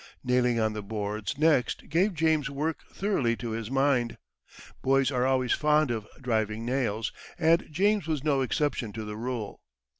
[0.23, 4.17] Nailing on the boards next gave James work thoroughly to his mind.
[4.81, 9.61] Boys are always fond of driving nails, and James was no exception to the rule.